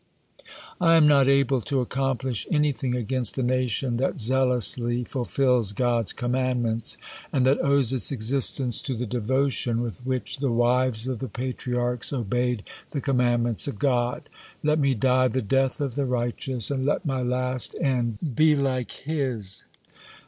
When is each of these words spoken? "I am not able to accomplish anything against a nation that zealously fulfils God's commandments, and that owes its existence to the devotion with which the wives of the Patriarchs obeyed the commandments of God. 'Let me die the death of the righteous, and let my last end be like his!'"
"I 0.81 0.95
am 0.95 1.07
not 1.07 1.27
able 1.27 1.61
to 1.61 1.79
accomplish 1.79 2.47
anything 2.49 2.95
against 2.95 3.37
a 3.37 3.43
nation 3.43 3.97
that 3.97 4.19
zealously 4.19 5.03
fulfils 5.03 5.73
God's 5.73 6.11
commandments, 6.11 6.97
and 7.31 7.45
that 7.45 7.63
owes 7.63 7.93
its 7.93 8.11
existence 8.11 8.81
to 8.81 8.95
the 8.95 9.05
devotion 9.05 9.79
with 9.79 9.97
which 10.03 10.39
the 10.39 10.49
wives 10.51 11.05
of 11.05 11.19
the 11.19 11.27
Patriarchs 11.27 12.11
obeyed 12.11 12.63
the 12.89 12.99
commandments 13.01 13.67
of 13.67 13.77
God. 13.77 14.23
'Let 14.63 14.79
me 14.79 14.95
die 14.95 15.27
the 15.27 15.39
death 15.43 15.79
of 15.79 15.93
the 15.93 16.05
righteous, 16.07 16.71
and 16.71 16.83
let 16.83 17.05
my 17.05 17.21
last 17.21 17.75
end 17.79 18.17
be 18.35 18.55
like 18.55 18.89
his!'" 18.91 19.65